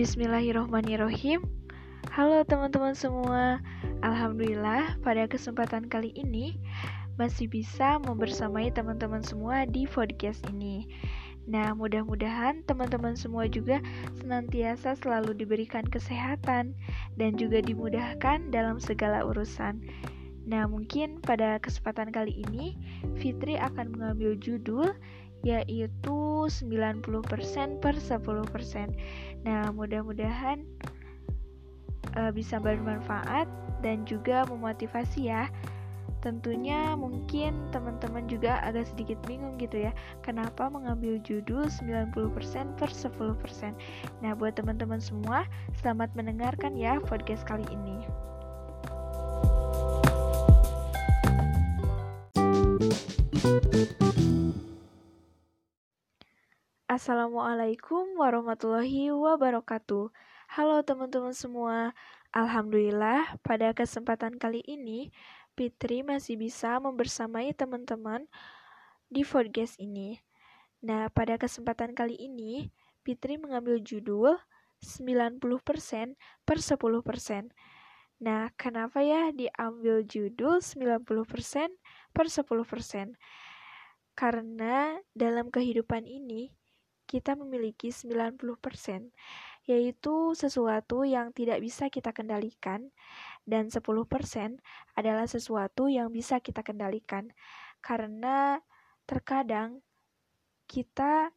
Bismillahirrohmanirrohim. 0.00 1.44
Halo 2.08 2.40
teman-teman 2.48 2.96
semua. 2.96 3.60
Alhamdulillah 4.00 4.96
pada 5.04 5.28
kesempatan 5.28 5.92
kali 5.92 6.16
ini 6.16 6.56
Masih 7.20 7.44
bisa 7.44 8.00
membersamai 8.00 8.72
teman-teman 8.72 9.20
semua 9.20 9.68
di 9.68 9.84
podcast 9.84 10.40
ini. 10.48 10.88
Nah 11.44 11.76
mudah-mudahan 11.76 12.64
teman-teman 12.64 13.12
semua 13.12 13.44
juga 13.44 13.84
senantiasa 14.24 14.96
selalu 14.96 15.36
diberikan 15.36 15.84
kesehatan 15.84 16.72
Dan 17.20 17.36
juga 17.36 17.60
dimudahkan 17.60 18.48
dalam 18.48 18.80
segala 18.80 19.20
urusan. 19.20 19.84
Nah 20.48 20.64
mungkin 20.64 21.20
pada 21.20 21.60
kesempatan 21.60 22.08
kali 22.08 22.40
ini 22.48 22.72
Fitri 23.20 23.60
akan 23.60 23.92
mengambil 23.92 24.32
judul 24.40 24.96
yaitu 25.44 26.16
90% 26.48 27.82
per 27.82 27.94
10%. 27.98 29.44
Nah, 29.44 29.68
mudah-mudahan 29.74 30.64
uh, 32.16 32.30
bisa 32.32 32.56
bermanfaat 32.56 33.50
dan 33.84 34.06
juga 34.08 34.46
memotivasi 34.48 35.28
ya. 35.28 35.50
Tentunya 36.20 36.92
mungkin 37.00 37.56
teman-teman 37.72 38.28
juga 38.28 38.60
agak 38.60 38.92
sedikit 38.92 39.16
bingung 39.24 39.56
gitu 39.56 39.88
ya 39.88 39.92
Kenapa 40.20 40.68
mengambil 40.68 41.16
judul 41.24 41.64
90% 41.72 42.12
per 42.76 42.92
10% 42.92 43.72
Nah 44.20 44.32
buat 44.36 44.52
teman-teman 44.52 45.00
semua 45.00 45.48
Selamat 45.80 46.12
mendengarkan 46.12 46.76
ya 46.76 47.00
podcast 47.00 47.48
kali 47.48 47.64
ini 47.72 48.04
Assalamualaikum 57.00 58.20
warahmatullahi 58.20 59.08
wabarakatuh. 59.08 60.12
Halo 60.52 60.84
teman-teman 60.84 61.32
semua. 61.32 61.96
Alhamdulillah, 62.28 63.40
pada 63.40 63.72
kesempatan 63.72 64.36
kali 64.36 64.60
ini 64.68 65.08
Fitri 65.56 66.04
masih 66.04 66.36
bisa 66.36 66.76
membersamai 66.76 67.56
teman-teman 67.56 68.28
di 69.08 69.24
podcast 69.24 69.80
ini. 69.80 70.20
Nah, 70.84 71.08
pada 71.08 71.40
kesempatan 71.40 71.96
kali 71.96 72.20
ini 72.20 72.68
Fitri 73.00 73.40
mengambil 73.40 73.80
judul 73.80 74.36
90% 74.84 75.40
per 76.44 76.60
10%. 76.60 77.48
Nah, 78.20 78.52
kenapa 78.60 79.00
ya 79.00 79.32
diambil 79.32 80.04
judul 80.04 80.60
90% 80.60 81.80
per 82.12 82.28
10%? 82.28 83.16
Karena 84.12 85.00
dalam 85.16 85.48
kehidupan 85.48 86.04
ini 86.04 86.59
kita 87.10 87.34
memiliki 87.34 87.90
90%, 87.90 88.38
yaitu 89.66 90.14
sesuatu 90.38 91.02
yang 91.02 91.34
tidak 91.34 91.58
bisa 91.58 91.90
kita 91.90 92.14
kendalikan, 92.14 92.94
dan 93.42 93.66
10% 93.66 93.82
adalah 94.94 95.26
sesuatu 95.26 95.90
yang 95.90 96.14
bisa 96.14 96.38
kita 96.38 96.62
kendalikan. 96.62 97.34
Karena 97.82 98.62
terkadang 99.10 99.82
kita 100.70 101.34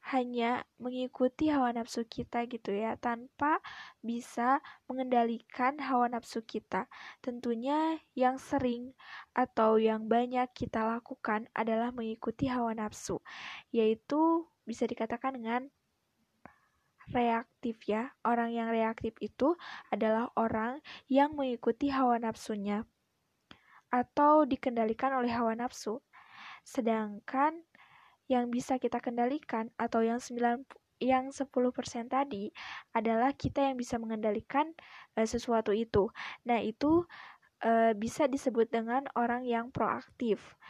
hanya 0.00 0.64
mengikuti 0.80 1.52
hawa 1.52 1.76
nafsu 1.76 2.08
kita 2.08 2.48
gitu 2.48 2.72
ya 2.72 2.96
tanpa 2.96 3.60
bisa 4.00 4.64
mengendalikan 4.88 5.76
hawa 5.76 6.08
nafsu 6.08 6.40
kita. 6.40 6.88
Tentunya 7.20 8.00
yang 8.16 8.40
sering 8.40 8.96
atau 9.36 9.76
yang 9.76 10.08
banyak 10.08 10.48
kita 10.56 10.88
lakukan 10.88 11.52
adalah 11.52 11.92
mengikuti 11.92 12.48
hawa 12.48 12.72
nafsu, 12.72 13.20
yaitu 13.74 14.48
bisa 14.70 14.86
dikatakan 14.86 15.34
dengan 15.34 15.66
reaktif 17.10 17.82
ya. 17.90 18.14
Orang 18.22 18.54
yang 18.54 18.70
reaktif 18.70 19.18
itu 19.18 19.58
adalah 19.90 20.30
orang 20.38 20.78
yang 21.10 21.34
mengikuti 21.34 21.90
hawa 21.90 22.22
nafsunya 22.22 22.86
atau 23.90 24.46
dikendalikan 24.46 25.10
oleh 25.10 25.34
hawa 25.34 25.58
nafsu. 25.58 25.98
Sedangkan 26.62 27.66
yang 28.30 28.46
bisa 28.54 28.78
kita 28.78 29.02
kendalikan 29.02 29.74
atau 29.74 30.06
yang 30.06 30.22
9 30.22 30.62
yang 31.00 31.32
10% 31.32 31.48
tadi 32.12 32.52
adalah 32.92 33.32
kita 33.32 33.72
yang 33.72 33.74
bisa 33.80 33.96
mengendalikan 33.96 34.70
uh, 35.16 35.24
sesuatu 35.24 35.72
itu. 35.72 36.12
Nah, 36.44 36.60
itu 36.60 37.08
uh, 37.64 37.92
bisa 37.96 38.28
disebut 38.28 38.68
dengan 38.68 39.08
orang 39.16 39.48
yang 39.48 39.72
proaktif. 39.72 40.60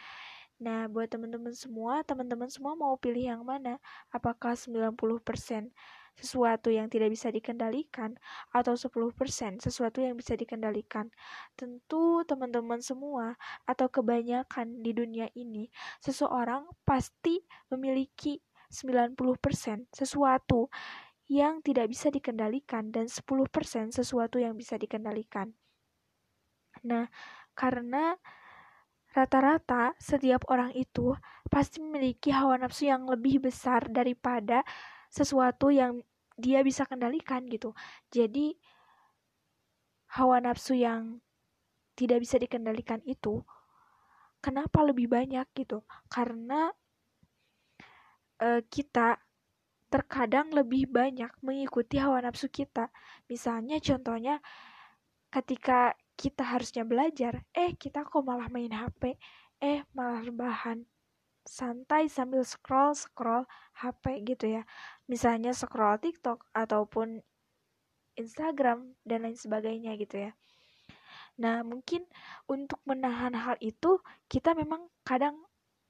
Nah, 0.61 0.85
buat 0.85 1.09
teman-teman 1.09 1.57
semua, 1.57 2.05
teman-teman 2.05 2.45
semua 2.45 2.77
mau 2.77 2.93
pilih 2.93 3.33
yang 3.33 3.41
mana? 3.41 3.81
Apakah 4.13 4.53
90% 4.53 5.73
sesuatu 6.13 6.69
yang 6.69 6.85
tidak 6.85 7.09
bisa 7.09 7.33
dikendalikan 7.33 8.13
atau 8.53 8.77
10% 8.77 9.57
sesuatu 9.57 10.05
yang 10.05 10.13
bisa 10.13 10.37
dikendalikan? 10.37 11.09
Tentu 11.57 12.21
teman-teman 12.29 12.77
semua 12.77 13.41
atau 13.65 13.89
kebanyakan 13.89 14.85
di 14.85 14.93
dunia 14.93 15.33
ini, 15.33 15.65
seseorang 15.97 16.69
pasti 16.85 17.41
memiliki 17.73 18.37
90% 18.69 19.89
sesuatu 19.89 20.69
yang 21.25 21.65
tidak 21.65 21.89
bisa 21.89 22.13
dikendalikan 22.13 22.93
dan 22.93 23.09
10% 23.09 23.89
sesuatu 23.89 24.37
yang 24.37 24.53
bisa 24.53 24.77
dikendalikan. 24.77 25.57
Nah, 26.85 27.09
karena 27.57 28.13
Rata-rata, 29.11 29.91
setiap 29.99 30.47
orang 30.47 30.71
itu 30.71 31.11
pasti 31.51 31.83
memiliki 31.83 32.31
hawa 32.31 32.55
nafsu 32.55 32.87
yang 32.87 33.03
lebih 33.11 33.43
besar 33.43 33.91
daripada 33.91 34.63
sesuatu 35.11 35.67
yang 35.67 35.99
dia 36.39 36.63
bisa 36.63 36.87
kendalikan 36.87 37.43
gitu. 37.51 37.75
Jadi, 38.07 38.55
hawa 40.15 40.39
nafsu 40.39 40.79
yang 40.79 41.19
tidak 41.99 42.23
bisa 42.23 42.39
dikendalikan 42.39 43.03
itu, 43.03 43.43
kenapa 44.39 44.79
lebih 44.87 45.11
banyak 45.11 45.43
gitu? 45.59 45.83
Karena 46.07 46.71
e, 48.39 48.63
kita 48.63 49.19
terkadang 49.91 50.55
lebih 50.55 50.87
banyak 50.87 51.35
mengikuti 51.43 51.99
hawa 51.99 52.23
nafsu 52.23 52.47
kita. 52.47 52.87
Misalnya, 53.27 53.75
contohnya, 53.83 54.39
ketika 55.27 55.99
kita 56.15 56.43
harusnya 56.45 56.83
belajar, 56.85 57.45
eh 57.55 57.73
kita 57.75 58.05
kok 58.05 58.21
malah 58.21 58.47
main 58.51 58.71
HP, 58.71 59.17
eh 59.61 59.85
malah 59.95 60.21
rebahan 60.21 60.85
santai 61.41 62.05
sambil 62.05 62.45
scroll 62.45 62.93
scroll 62.93 63.49
HP 63.81 64.21
gitu 64.25 64.61
ya. 64.61 64.63
Misalnya 65.09 65.51
scroll 65.55 65.97
TikTok 65.97 66.45
ataupun 66.53 67.21
Instagram 68.19 68.93
dan 69.07 69.25
lain 69.25 69.37
sebagainya 69.37 69.97
gitu 69.97 70.29
ya. 70.29 70.31
Nah, 71.41 71.65
mungkin 71.65 72.05
untuk 72.45 72.77
menahan 72.85 73.33
hal 73.33 73.57
itu 73.63 73.97
kita 74.29 74.53
memang 74.53 74.85
kadang 75.01 75.39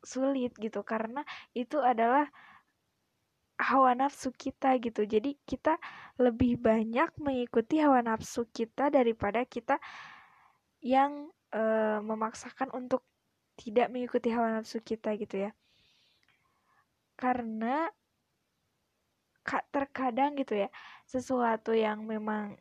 sulit 0.01 0.55
gitu 0.57 0.81
karena 0.81 1.21
itu 1.53 1.77
adalah 1.81 2.29
hawa 3.61 3.94
nafsu 3.94 4.33
kita 4.33 4.73
gitu. 4.81 5.05
Jadi 5.05 5.38
kita 5.45 5.77
lebih 6.17 6.57
banyak 6.57 7.13
mengikuti 7.22 7.77
hawa 7.77 8.01
nafsu 8.01 8.49
kita 8.49 8.89
daripada 8.89 9.45
kita 9.45 9.77
yang 10.81 11.29
uh, 11.53 12.01
memaksakan 12.01 12.73
untuk 12.73 13.05
tidak 13.61 13.94
mengikuti 13.94 14.33
hawa 14.33 14.57
nafsu 14.57 14.81
kita 14.81 15.13
gitu 15.22 15.45
ya 15.45 15.51
karena 17.22 17.85
terkadang 19.69 20.33
gitu 20.33 20.57
ya 20.57 20.69
sesuatu 21.05 21.78
yang 21.78 22.01
memang 22.09 22.57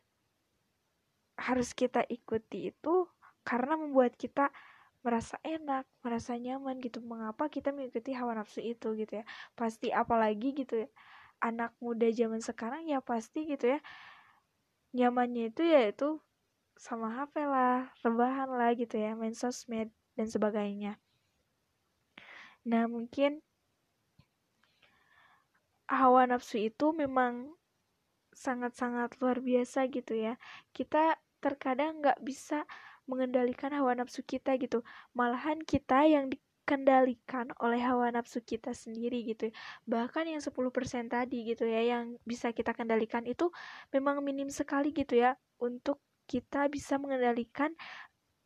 harus 1.41 1.73
kita 1.73 2.05
ikuti 2.05 2.69
itu 2.69 3.09
karena 3.41 3.73
membuat 3.73 4.13
kita 4.13 4.53
merasa 5.01 5.37
enak, 5.45 5.85
merasa 6.05 6.37
nyaman 6.37 6.77
gitu. 6.81 7.01
Mengapa 7.01 7.49
kita 7.49 7.73
mengikuti 7.73 8.13
hawa 8.13 8.37
nafsu 8.37 8.61
itu 8.61 8.93
gitu 8.97 9.21
ya? 9.21 9.25
Pasti 9.57 9.89
apalagi 9.89 10.53
gitu 10.53 10.85
ya. 10.85 10.89
Anak 11.41 11.73
muda 11.81 12.05
zaman 12.13 12.41
sekarang 12.41 12.85
ya 12.85 13.01
pasti 13.01 13.49
gitu 13.49 13.77
ya. 13.77 13.79
Nyamannya 14.93 15.49
itu 15.49 15.61
ya 15.65 15.89
itu 15.89 16.19
sama 16.77 17.13
HP 17.13 17.45
lah, 17.45 17.93
rebahan 18.01 18.49
lah 18.51 18.73
gitu 18.73 18.97
ya, 18.97 19.13
main 19.13 19.37
sosmed 19.37 19.93
dan 20.17 20.27
sebagainya. 20.27 20.97
Nah, 22.65 22.85
mungkin 22.85 23.41
hawa 25.89 26.23
nafsu 26.29 26.57
itu 26.71 26.93
memang 26.95 27.57
sangat-sangat 28.31 29.19
luar 29.19 29.43
biasa 29.43 29.91
gitu 29.91 30.15
ya. 30.15 30.39
Kita 30.71 31.19
terkadang 31.43 31.99
nggak 31.99 32.21
bisa 32.23 32.63
mengendalikan 33.11 33.75
hawa 33.75 33.99
nafsu 33.99 34.23
kita 34.23 34.55
gitu. 34.55 34.79
Malahan 35.11 35.59
kita 35.59 36.07
yang 36.07 36.31
dikendalikan 36.31 37.51
oleh 37.59 37.83
hawa 37.83 38.07
nafsu 38.15 38.39
kita 38.39 38.71
sendiri 38.71 39.27
gitu. 39.27 39.51
Bahkan 39.83 40.31
yang 40.31 40.39
10% 40.39 41.11
tadi 41.11 41.43
gitu 41.43 41.67
ya 41.67 41.81
yang 41.99 42.15
bisa 42.23 42.55
kita 42.55 42.71
kendalikan 42.71 43.27
itu 43.27 43.51
memang 43.91 44.23
minim 44.23 44.47
sekali 44.47 44.95
gitu 44.95 45.19
ya 45.19 45.35
untuk 45.59 45.99
kita 46.31 46.71
bisa 46.71 46.95
mengendalikan 46.95 47.75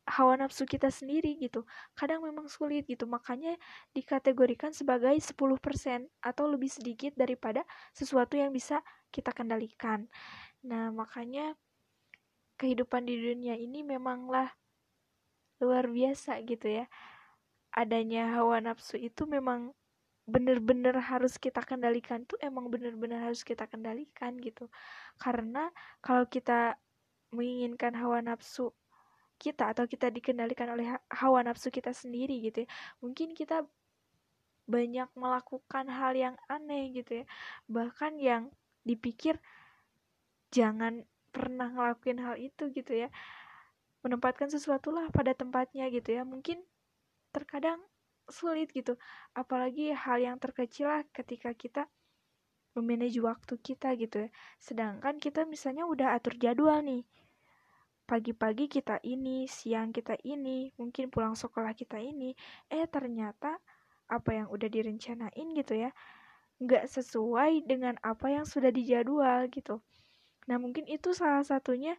hawa 0.05 0.37
nafsu 0.37 0.69
kita 0.69 0.93
sendiri 0.93 1.37
gitu. 1.41 1.65
Kadang 1.97 2.21
memang 2.21 2.45
sulit 2.45 2.85
gitu, 2.85 3.09
makanya 3.09 3.57
dikategorikan 3.97 4.69
sebagai 4.73 5.17
10% 5.17 6.05
atau 6.21 6.45
lebih 6.45 6.69
sedikit 6.69 7.17
daripada 7.17 7.65
sesuatu 7.93 8.37
yang 8.37 8.53
bisa 8.53 8.85
kita 9.09 9.33
kendalikan. 9.33 10.05
Nah, 10.65 10.93
makanya 10.93 11.57
kehidupan 12.55 13.07
di 13.07 13.15
dunia 13.19 13.55
ini 13.59 13.83
memanglah 13.83 14.51
luar 15.59 15.87
biasa 15.87 16.39
gitu 16.47 16.83
ya. 16.83 16.85
Adanya 17.75 18.31
hawa 18.39 18.63
nafsu 18.63 18.95
itu 18.95 19.27
memang 19.27 19.75
bener-bener 20.25 20.97
harus 20.97 21.37
kita 21.37 21.61
kendalikan 21.61 22.25
tuh 22.25 22.39
emang 22.41 22.71
bener-bener 22.71 23.21
harus 23.21 23.43
kita 23.43 23.67
kendalikan 23.67 24.39
gitu. 24.39 24.71
Karena 25.19 25.69
kalau 25.99 26.25
kita 26.25 26.79
menginginkan 27.35 27.93
hawa 27.99 28.23
nafsu 28.23 28.71
kita 29.35 29.75
atau 29.75 29.83
kita 29.83 30.07
dikendalikan 30.07 30.71
oleh 30.71 30.95
hawa 31.11 31.43
nafsu 31.43 31.67
kita 31.67 31.91
sendiri 31.91 32.39
gitu 32.39 32.63
ya 32.63 32.69
mungkin 33.03 33.35
kita 33.35 33.67
banyak 34.65 35.11
melakukan 35.13 35.85
hal 35.91 36.15
yang 36.17 36.35
aneh 36.49 36.89
gitu 36.95 37.21
ya 37.21 37.25
bahkan 37.67 38.17
yang 38.17 38.49
dipikir 38.87 39.37
jangan 40.49 41.03
pernah 41.35 41.67
ngelakuin 41.67 42.23
hal 42.23 42.39
itu 42.39 42.71
gitu 42.71 42.95
ya. 42.95 43.11
Menempatkan 43.99 44.47
sesuatu 44.47 44.95
lah 44.95 45.11
pada 45.11 45.35
tempatnya 45.35 45.91
gitu 45.91 46.15
ya. 46.15 46.23
Mungkin 46.23 46.63
terkadang 47.35 47.83
sulit 48.31 48.71
gitu. 48.71 48.95
Apalagi 49.35 49.91
hal 49.91 50.23
yang 50.23 50.39
terkecil 50.39 50.87
lah 50.87 51.03
ketika 51.11 51.51
kita 51.51 51.91
memanage 52.75 53.19
waktu 53.19 53.59
kita 53.59 53.99
gitu 53.99 54.27
ya. 54.27 54.29
Sedangkan 54.63 55.19
kita 55.19 55.43
misalnya 55.43 55.83
udah 55.83 56.15
atur 56.15 56.39
jadwal 56.39 56.79
nih. 56.79 57.03
Pagi-pagi 58.05 58.69
kita 58.69 59.01
ini, 59.01 59.49
siang 59.49 59.89
kita 59.89 60.13
ini, 60.21 60.69
mungkin 60.77 61.09
pulang 61.09 61.33
sekolah 61.33 61.73
kita 61.73 61.97
ini, 61.97 62.37
eh 62.69 62.85
ternyata 62.85 63.57
apa 64.05 64.29
yang 64.29 64.47
udah 64.53 64.69
direncanain 64.69 65.47
gitu 65.57 65.73
ya, 65.73 65.89
nggak 66.61 66.85
sesuai 66.85 67.65
dengan 67.65 67.97
apa 68.05 68.29
yang 68.29 68.45
sudah 68.45 68.69
dijadwal 68.69 69.49
gitu. 69.49 69.81
Nah 70.49 70.57
mungkin 70.61 70.85
itu 70.89 71.11
salah 71.11 71.43
satunya 71.45 71.97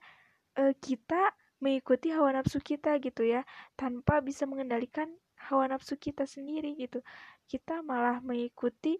eh, 0.58 0.74
kita 0.78 1.34
mengikuti 1.62 2.12
hawa 2.12 2.36
nafsu 2.36 2.60
kita 2.60 3.00
gitu 3.00 3.24
ya, 3.24 3.42
tanpa 3.80 4.20
bisa 4.20 4.44
mengendalikan 4.44 5.08
hawa 5.36 5.70
nafsu 5.72 5.96
kita 5.96 6.28
sendiri 6.28 6.76
gitu. 6.76 7.00
Kita 7.48 7.80
malah 7.80 8.20
mengikuti 8.20 8.98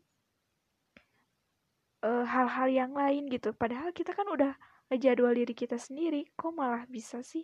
eh, 2.04 2.24
hal-hal 2.24 2.68
uh, 2.70 2.74
yang 2.74 2.92
lain 2.96 3.28
gitu. 3.28 3.52
Padahal 3.56 3.92
kita 3.92 4.12
kan 4.16 4.28
udah 4.28 4.56
ngejadwal 4.90 5.34
diri 5.34 5.54
kita 5.54 5.78
sendiri 5.82 6.30
kok 6.38 6.54
malah 6.54 6.86
bisa 6.86 7.18
sih 7.26 7.42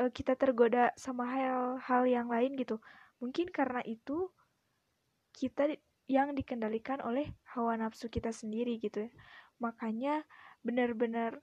uh, 0.00 0.08
kita 0.08 0.38
tergoda 0.40 0.94
sama 0.96 1.28
hal-hal 1.28 2.02
yang 2.08 2.28
lain 2.32 2.56
gitu 2.56 2.80
mungkin 3.20 3.52
karena 3.52 3.84
itu 3.84 4.32
kita 5.36 5.76
yang 6.08 6.32
dikendalikan 6.32 7.04
oleh 7.04 7.28
hawa 7.52 7.76
nafsu 7.76 8.08
kita 8.08 8.32
sendiri 8.32 8.80
gitu 8.80 9.04
ya 9.04 9.10
makanya 9.58 10.26
benar-benar 10.62 11.38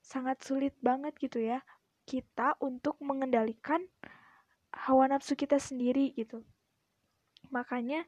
sangat 0.00 0.40
sulit 0.42 0.72
banget 0.80 1.16
gitu 1.20 1.40
ya 1.40 1.60
kita 2.08 2.56
untuk 2.58 2.96
mengendalikan 2.98 3.84
hawa 4.74 5.10
nafsu 5.10 5.38
kita 5.38 5.58
sendiri 5.58 6.14
gitu. 6.14 6.42
Makanya 7.54 8.06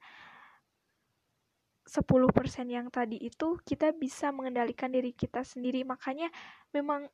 10% 1.86 2.70
yang 2.70 2.90
tadi 2.90 3.18
itu 3.18 3.58
kita 3.66 3.90
bisa 3.94 4.30
mengendalikan 4.30 4.90
diri 4.90 5.14
kita 5.14 5.42
sendiri. 5.42 5.82
Makanya 5.82 6.30
memang 6.70 7.10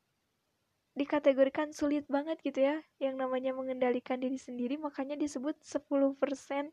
dikategorikan 0.97 1.71
sulit 1.71 2.05
banget 2.11 2.43
gitu 2.43 2.59
ya 2.65 2.77
yang 2.99 3.17
namanya 3.17 3.57
mengendalikan 3.57 4.21
diri 4.21 4.37
sendiri. 4.37 4.77
Makanya 4.77 5.17
disebut 5.17 5.57
10% 5.61 6.73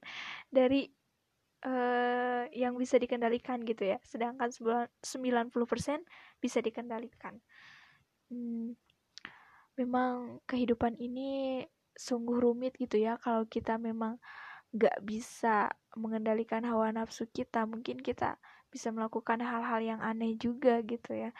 dari 0.51 0.91
uh, 1.63 2.43
yang 2.51 2.75
bisa 2.75 2.99
dikendalikan 2.99 3.63
gitu 3.63 3.95
ya. 3.95 3.97
Sedangkan 4.03 4.51
90% 4.51 4.99
bisa 6.43 6.59
dikendalikan. 6.59 7.39
Hmm, 8.27 8.75
memang 9.79 10.43
kehidupan 10.49 10.99
ini 10.99 11.63
sungguh 11.95 12.41
rumit 12.41 12.75
gitu 12.75 12.99
ya. 12.99 13.15
Kalau 13.21 13.47
kita 13.47 13.79
memang 13.79 14.19
gak 14.75 14.99
bisa 15.07 15.71
mengendalikan 15.95 16.67
hawa 16.67 16.91
nafsu 16.91 17.31
kita 17.31 17.63
mungkin 17.63 18.03
kita 18.03 18.35
bisa 18.67 18.91
melakukan 18.91 19.39
hal-hal 19.39 19.79
yang 19.79 20.01
aneh 20.03 20.35
juga 20.35 20.83
gitu 20.83 21.15
ya. 21.15 21.31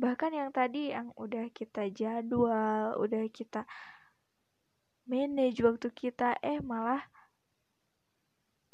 Bahkan 0.00 0.32
yang 0.32 0.50
tadi 0.50 0.96
yang 0.96 1.12
udah 1.14 1.52
kita 1.52 1.92
jadwal 1.92 2.96
udah 2.96 3.28
kita 3.28 3.68
manage 5.04 5.60
waktu 5.60 5.92
kita 5.92 6.40
eh 6.40 6.64
malah 6.64 7.04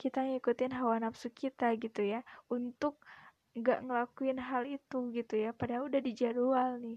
kita 0.00 0.24
ngikutin 0.24 0.72
hawa 0.72 0.96
nafsu 0.96 1.28
kita 1.28 1.76
gitu 1.76 2.00
ya 2.00 2.24
untuk 2.48 2.96
nggak 3.52 3.84
ngelakuin 3.84 4.40
hal 4.40 4.64
itu 4.64 5.12
gitu 5.12 5.34
ya 5.36 5.52
padahal 5.52 5.92
udah 5.92 6.00
dijadwal 6.00 6.80
nih. 6.80 6.96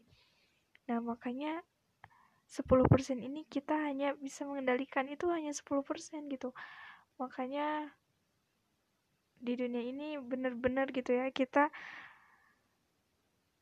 Nah 0.87 1.03
makanya 1.03 1.59
10% 2.47 3.19
ini 3.19 3.43
kita 3.49 3.75
hanya 3.75 4.15
bisa 4.15 4.47
mengendalikan 4.47 5.09
itu 5.11 5.27
hanya 5.27 5.51
10% 5.51 6.31
gitu. 6.31 6.55
Makanya 7.19 7.91
di 9.43 9.53
dunia 9.59 9.83
ini 9.83 10.15
benar-benar 10.23 10.87
gitu 10.95 11.11
ya 11.11 11.27
kita 11.35 11.67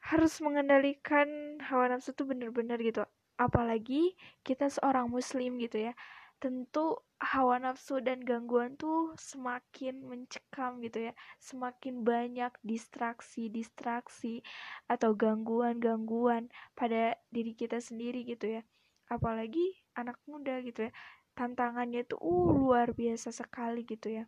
harus 0.01 0.37
mengendalikan 0.45 1.57
hawa 1.65 1.97
nafsu 1.97 2.13
tuh 2.13 2.29
benar-benar 2.29 2.77
gitu. 2.83 3.07
Apalagi 3.41 4.13
kita 4.45 4.69
seorang 4.69 5.09
muslim 5.09 5.57
gitu 5.57 5.89
ya 5.89 5.93
tentu 6.41 6.97
hawa 7.21 7.61
nafsu 7.61 8.01
dan 8.01 8.25
gangguan 8.25 8.73
tuh 8.73 9.13
semakin 9.13 10.01
mencekam 10.01 10.81
gitu 10.81 11.07
ya. 11.07 11.13
Semakin 11.37 12.01
banyak 12.01 12.49
distraksi-distraksi 12.65 14.41
atau 14.89 15.13
gangguan-gangguan 15.13 16.49
pada 16.73 17.13
diri 17.29 17.53
kita 17.53 17.77
sendiri 17.77 18.25
gitu 18.25 18.57
ya. 18.57 18.61
Apalagi 19.05 19.85
anak 19.93 20.17
muda 20.25 20.57
gitu 20.65 20.89
ya. 20.89 20.91
Tantangannya 21.37 22.03
itu 22.09 22.17
uh 22.17 22.49
luar 22.57 22.97
biasa 22.97 23.29
sekali 23.29 23.85
gitu 23.85 24.09
ya. 24.09 24.25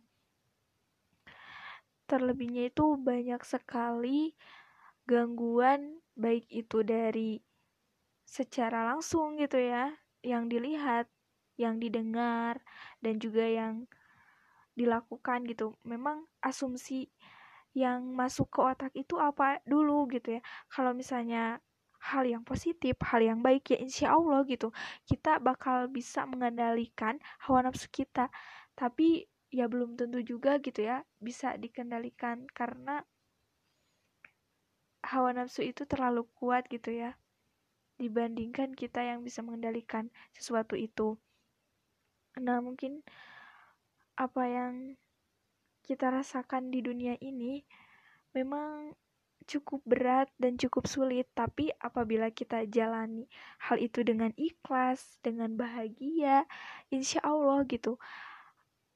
Terlebihnya 2.06 2.70
itu 2.70 2.94
banyak 2.94 3.42
sekali 3.42 4.38
gangguan 5.04 5.98
baik 6.14 6.46
itu 6.46 6.86
dari 6.86 7.42
secara 8.22 8.86
langsung 8.88 9.36
gitu 9.36 9.58
ya 9.60 9.92
yang 10.24 10.48
dilihat 10.48 11.10
yang 11.60 11.78
didengar 11.78 12.62
dan 13.04 13.18
juga 13.22 13.44
yang 13.46 13.86
dilakukan 14.74 15.46
gitu 15.46 15.78
memang 15.86 16.26
asumsi 16.42 17.06
yang 17.74 18.14
masuk 18.14 18.50
ke 18.50 18.60
otak 18.62 18.92
itu 18.94 19.18
apa 19.18 19.62
dulu 19.66 20.06
gitu 20.10 20.38
ya 20.38 20.42
kalau 20.70 20.94
misalnya 20.94 21.62
hal 22.04 22.28
yang 22.28 22.44
positif, 22.44 23.00
hal 23.00 23.24
yang 23.24 23.40
baik 23.40 23.72
ya 23.72 23.78
insya 23.80 24.12
Allah 24.12 24.44
gitu. 24.44 24.68
Kita 25.08 25.40
bakal 25.40 25.88
bisa 25.88 26.28
mengendalikan 26.28 27.16
hawa 27.40 27.64
nafsu 27.64 27.88
kita. 27.88 28.28
Tapi 28.76 29.24
ya 29.48 29.70
belum 29.72 29.96
tentu 29.96 30.20
juga 30.20 30.60
gitu 30.60 30.84
ya 30.84 31.00
bisa 31.22 31.56
dikendalikan 31.56 32.44
karena 32.52 33.06
hawa 35.00 35.32
nafsu 35.32 35.64
itu 35.64 35.88
terlalu 35.88 36.26
kuat 36.36 36.68
gitu 36.68 36.90
ya 36.92 37.16
dibandingkan 37.96 38.74
kita 38.74 39.00
yang 39.00 39.22
bisa 39.24 39.40
mengendalikan 39.40 40.10
sesuatu 40.36 40.76
itu. 40.76 41.16
Nah, 42.40 42.58
mungkin 42.58 43.02
apa 44.14 44.42
yang 44.46 44.98
kita 45.84 46.10
rasakan 46.10 46.72
di 46.72 46.80
dunia 46.80 47.14
ini 47.20 47.62
memang 48.32 48.96
cukup 49.44 49.84
berat 49.84 50.32
dan 50.40 50.56
cukup 50.56 50.88
sulit, 50.88 51.28
tapi 51.36 51.68
apabila 51.76 52.32
kita 52.32 52.64
jalani 52.64 53.28
hal 53.60 53.76
itu 53.76 54.00
dengan 54.00 54.32
ikhlas, 54.34 55.20
dengan 55.20 55.52
bahagia, 55.54 56.48
insya 56.88 57.20
Allah 57.20 57.62
gitu, 57.68 58.00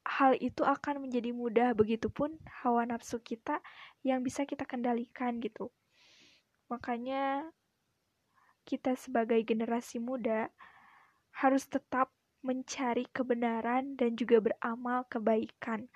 hal 0.08 0.34
itu 0.40 0.64
akan 0.64 1.04
menjadi 1.04 1.30
mudah. 1.36 1.76
Begitupun 1.76 2.40
hawa 2.64 2.88
nafsu 2.88 3.20
kita 3.20 3.60
yang 4.00 4.24
bisa 4.24 4.48
kita 4.48 4.64
kendalikan 4.64 5.36
gitu. 5.38 5.68
Makanya 6.72 7.48
kita 8.64 8.96
sebagai 8.96 9.40
generasi 9.44 10.00
muda 10.00 10.52
harus 11.32 11.64
tetap 11.68 12.12
mencari 12.48 13.04
kebenaran 13.12 13.92
dan 14.00 14.16
juga 14.16 14.40
beramal 14.40 15.04
kebaikan 15.12 15.92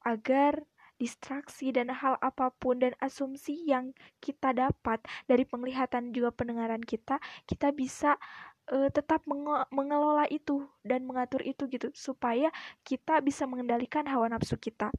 agar 0.00 0.64
distraksi 1.00 1.72
dan 1.72 1.88
hal 1.92 2.16
apa 2.20 2.52
pun 2.52 2.80
dan 2.80 2.92
asumsi 3.00 3.56
yang 3.64 3.96
kita 4.20 4.52
dapat 4.52 5.00
dari 5.24 5.48
penglihatan 5.48 6.12
juga 6.12 6.32
pendengaran 6.32 6.84
kita, 6.84 7.16
kita 7.48 7.72
bisa 7.72 8.20
uh, 8.68 8.88
tetap 8.92 9.24
menge 9.24 9.64
mengelola 9.72 10.28
itu 10.28 10.68
dan 10.84 11.08
mengatur 11.08 11.40
itu 11.40 11.64
gitu 11.72 11.88
supaya 11.96 12.52
kita 12.84 13.24
bisa 13.24 13.48
mengendalikan 13.48 14.04
hawa 14.04 14.28
nafsu 14.28 14.60
kita. 14.60 14.92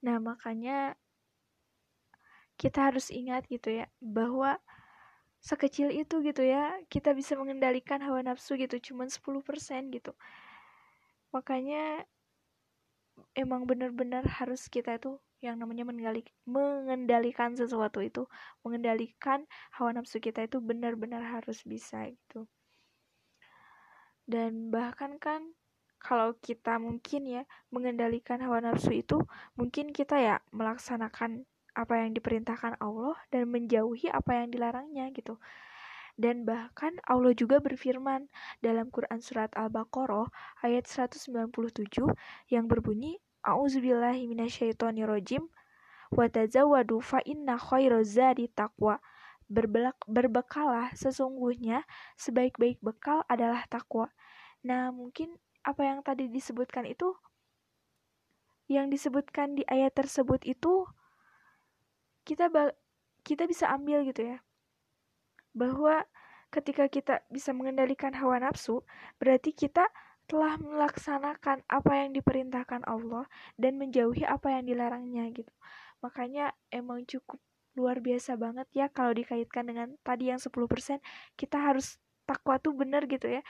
Nah, 0.00 0.16
makanya 0.16 0.96
kita 2.56 2.92
harus 2.92 3.12
ingat 3.12 3.44
gitu 3.48 3.84
ya 3.84 3.86
bahwa 4.00 4.56
sekecil 5.40 5.88
itu 5.88 6.20
gitu 6.20 6.44
ya 6.44 6.76
kita 6.92 7.16
bisa 7.16 7.32
mengendalikan 7.34 8.04
hawa 8.04 8.20
nafsu 8.20 8.60
gitu 8.60 8.76
cuman 8.92 9.08
10% 9.08 9.88
gitu. 9.88 10.12
Makanya 11.32 12.04
emang 13.32 13.64
benar-benar 13.64 14.24
harus 14.28 14.68
kita 14.68 15.00
itu 15.00 15.16
yang 15.40 15.56
namanya 15.56 15.88
mengendalikan 16.44 17.56
sesuatu 17.56 18.04
itu 18.04 18.28
mengendalikan 18.60 19.48
hawa 19.72 19.96
nafsu 19.96 20.20
kita 20.20 20.44
itu 20.44 20.60
benar-benar 20.60 21.24
harus 21.24 21.64
bisa 21.64 22.04
gitu. 22.12 22.44
Dan 24.28 24.68
bahkan 24.68 25.16
kan 25.16 25.56
kalau 26.00 26.36
kita 26.40 26.76
mungkin 26.80 27.24
ya 27.28 27.42
mengendalikan 27.72 28.40
hawa 28.44 28.60
nafsu 28.60 29.00
itu 29.00 29.24
mungkin 29.56 29.92
kita 29.96 30.16
ya 30.20 30.36
melaksanakan 30.52 31.48
apa 31.74 32.02
yang 32.02 32.16
diperintahkan 32.16 32.78
Allah 32.82 33.14
dan 33.34 33.50
menjauhi 33.50 34.10
apa 34.10 34.42
yang 34.42 34.48
dilarangnya 34.54 35.10
gitu. 35.14 35.38
Dan 36.20 36.44
bahkan 36.44 37.00
Allah 37.08 37.32
juga 37.32 37.64
berfirman 37.64 38.28
dalam 38.60 38.92
Quran 38.92 39.24
surat 39.24 39.48
Al-Baqarah 39.56 40.28
ayat 40.60 40.84
197 40.84 41.32
yang 42.52 42.68
berbunyi 42.68 43.16
A'udzubillahi 43.40 44.28
minasyaitonirrajim 44.28 45.48
wa 46.12 46.26
tazawwadu 46.28 47.00
fa 47.00 47.24
inna 47.24 47.56
khairazadi 47.56 48.52
taqwa. 48.52 49.00
Berbekalah 50.06 50.92
sesungguhnya 50.92 51.88
sebaik-baik 52.20 52.78
bekal 52.84 53.24
adalah 53.26 53.64
takwa. 53.66 54.12
Nah, 54.62 54.92
mungkin 54.92 55.34
apa 55.64 55.88
yang 55.88 56.04
tadi 56.04 56.28
disebutkan 56.28 56.84
itu 56.84 57.16
yang 58.70 58.86
disebutkan 58.86 59.58
di 59.58 59.66
ayat 59.66 59.96
tersebut 59.96 60.46
itu 60.46 60.86
kita 62.30 62.46
kita 63.26 63.50
bisa 63.50 63.66
ambil 63.74 64.06
gitu 64.06 64.22
ya. 64.22 64.38
Bahwa 65.50 66.06
ketika 66.54 66.86
kita 66.86 67.26
bisa 67.26 67.50
mengendalikan 67.50 68.14
hawa 68.14 68.38
nafsu 68.38 68.86
berarti 69.18 69.50
kita 69.50 69.86
telah 70.30 70.54
melaksanakan 70.62 71.66
apa 71.66 71.92
yang 72.06 72.14
diperintahkan 72.14 72.86
Allah 72.86 73.26
dan 73.58 73.82
menjauhi 73.82 74.22
apa 74.22 74.54
yang 74.54 74.62
dilarangnya 74.62 75.26
gitu. 75.34 75.50
Makanya 76.06 76.54
emang 76.70 77.02
cukup 77.02 77.42
luar 77.74 77.98
biasa 77.98 78.38
banget 78.38 78.66
ya 78.70 78.86
kalau 78.90 79.10
dikaitkan 79.10 79.66
dengan 79.66 79.94
tadi 80.06 80.30
yang 80.30 80.38
10% 80.38 81.02
kita 81.34 81.58
harus 81.58 81.98
takwa 82.30 82.62
tuh 82.62 82.78
bener 82.78 83.10
gitu 83.10 83.26
ya. 83.26 83.42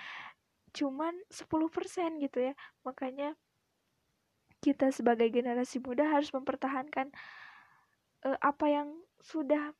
Cuman 0.72 1.12
10% 1.28 2.16
gitu 2.16 2.38
ya. 2.40 2.56
Makanya 2.84 3.36
kita 4.60 4.92
sebagai 4.92 5.28
generasi 5.32 5.80
muda 5.80 6.08
harus 6.08 6.32
mempertahankan 6.32 7.12
uh, 8.26 8.38
apa 8.40 8.66
yang 8.68 8.88
sudah 9.20 9.72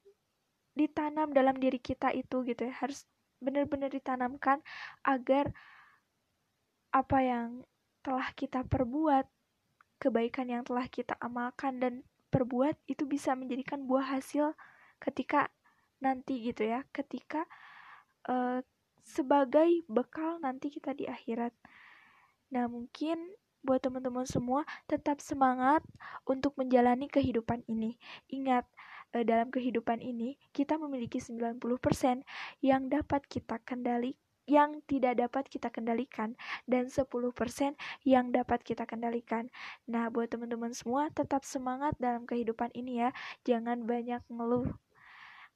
ditanam 0.77 1.33
dalam 1.35 1.57
diri 1.59 1.81
kita 1.81 2.13
itu 2.15 2.45
gitu 2.47 2.69
ya. 2.69 2.75
Harus 2.77 3.05
benar-benar 3.41 3.89
ditanamkan 3.93 4.61
agar 5.05 5.51
apa 6.91 7.19
yang 7.23 7.49
telah 8.05 8.29
kita 8.37 8.67
perbuat 8.67 9.29
kebaikan 10.01 10.49
yang 10.49 10.65
telah 10.65 10.89
kita 10.89 11.17
amalkan 11.21 11.77
dan 11.81 11.93
perbuat 12.33 12.77
itu 12.89 13.05
bisa 13.05 13.37
menjadikan 13.37 13.85
buah 13.85 14.17
hasil 14.17 14.57
ketika 15.01 15.53
nanti 16.01 16.41
gitu 16.41 16.65
ya. 16.65 16.85
Ketika 16.93 17.45
uh, 18.29 18.65
sebagai 19.05 19.85
bekal 19.89 20.39
nanti 20.41 20.71
kita 20.71 20.95
di 20.95 21.09
akhirat. 21.09 21.53
Nah 22.55 22.69
mungkin 22.69 23.19
buat 23.61 23.85
teman-teman 23.85 24.25
semua 24.25 24.65
tetap 24.89 25.21
semangat 25.21 25.85
untuk 26.25 26.57
menjalani 26.57 27.07
kehidupan 27.07 27.65
ini. 27.69 28.01
Ingat, 28.33 28.65
eh, 29.13 29.25
dalam 29.25 29.53
kehidupan 29.53 30.01
ini 30.01 30.41
kita 30.57 30.81
memiliki 30.81 31.21
90% 31.21 32.25
yang 32.65 32.89
dapat 32.89 33.25
kita 33.29 33.61
kendali 33.63 34.17
yang 34.51 34.83
tidak 34.91 35.15
dapat 35.15 35.47
kita 35.47 35.71
kendalikan 35.71 36.35
dan 36.67 36.91
10% 36.91 37.79
yang 38.03 38.35
dapat 38.35 38.67
kita 38.67 38.83
kendalikan. 38.83 39.47
Nah, 39.87 40.11
buat 40.11 40.27
teman-teman 40.27 40.75
semua 40.75 41.07
tetap 41.15 41.47
semangat 41.47 41.95
dalam 42.03 42.27
kehidupan 42.27 42.75
ini 42.75 43.07
ya. 43.07 43.15
Jangan 43.47 43.87
banyak 43.87 44.27
ngeluh. 44.27 44.75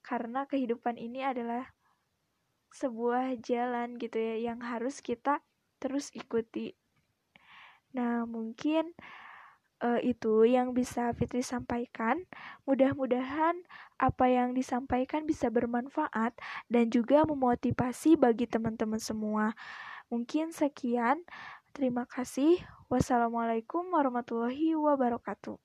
Karena 0.07 0.47
kehidupan 0.47 0.95
ini 0.95 1.27
adalah 1.27 1.75
sebuah 2.71 3.39
jalan 3.43 3.99
gitu 3.99 4.19
ya 4.19 4.51
yang 4.51 4.63
harus 4.63 5.03
kita 5.03 5.43
terus 5.79 6.11
ikuti 6.11 6.75
Nah, 7.95 8.27
mungkin 8.27 8.91
uh, 9.79 10.01
itu 10.03 10.43
yang 10.51 10.75
bisa 10.75 11.15
Fitri 11.15 11.47
sampaikan. 11.47 12.27
Mudah-mudahan 12.67 13.63
apa 14.03 14.27
yang 14.27 14.53
disampaikan 14.53 15.25
bisa 15.25 15.47
bermanfaat 15.49 16.35
dan 16.67 16.91
juga 16.91 17.23
memotivasi 17.23 18.19
bagi 18.19 18.51
teman-teman 18.51 18.99
semua. 18.99 19.55
Mungkin 20.11 20.51
sekian. 20.51 21.23
Terima 21.75 22.07
kasih. 22.07 22.59
Wassalamualaikum 22.91 23.91
warahmatullahi 23.91 24.79
wabarakatuh. 24.79 25.59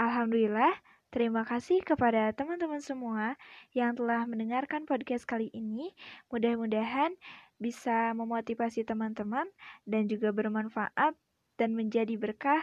Alhamdulillah, 0.00 0.72
Terima 1.10 1.42
kasih 1.42 1.82
kepada 1.82 2.30
teman-teman 2.30 2.78
semua 2.78 3.34
yang 3.74 3.98
telah 3.98 4.30
mendengarkan 4.30 4.86
podcast 4.86 5.26
kali 5.26 5.50
ini. 5.50 5.90
Mudah-mudahan 6.30 7.18
bisa 7.58 8.14
memotivasi 8.14 8.86
teman-teman 8.86 9.50
dan 9.90 10.06
juga 10.06 10.30
bermanfaat 10.30 11.18
dan 11.58 11.74
menjadi 11.74 12.14
berkah 12.14 12.62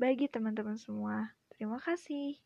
bagi 0.00 0.24
teman-teman 0.32 0.80
semua. 0.80 1.36
Terima 1.52 1.76
kasih. 1.76 2.40